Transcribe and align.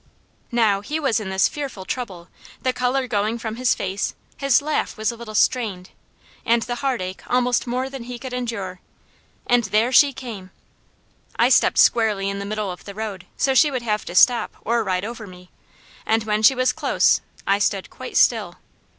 Now, 0.51 0.81
he 0.81 0.99
was 0.99 1.19
in 1.19 1.29
this 1.29 1.47
fearful 1.47 1.85
trouble, 1.85 2.27
the 2.59 2.73
colour 2.73 3.01
was 3.01 3.09
going 3.09 3.37
from 3.37 3.57
his 3.57 3.75
face, 3.75 4.15
his 4.35 4.59
laugh 4.59 4.97
was 4.97 5.11
a 5.11 5.15
little 5.15 5.35
strained, 5.35 5.91
and 6.43 6.63
the 6.63 6.77
heartache 6.81 7.21
almost 7.29 7.67
more 7.67 7.87
than 7.87 8.05
he 8.05 8.17
could 8.17 8.33
endure 8.33 8.81
and 9.45 9.65
there 9.65 9.91
she 9.91 10.11
came! 10.11 10.49
I 11.35 11.49
stepped 11.49 11.77
squarely 11.77 12.31
in 12.31 12.39
the 12.39 12.45
middle 12.45 12.71
of 12.71 12.85
the 12.85 12.95
road 12.95 13.27
so 13.37 13.53
she 13.53 13.69
would 13.69 13.83
have 13.83 14.03
to 14.05 14.15
stop 14.15 14.57
or 14.65 14.83
ride 14.83 15.05
over 15.05 15.27
me, 15.27 15.51
and 16.03 16.23
when 16.23 16.41
she 16.41 16.55
was 16.55 16.73
close, 16.73 17.21
I 17.45 17.59
stood 17.59 17.91
quite 17.91 18.17
still. 18.17 18.55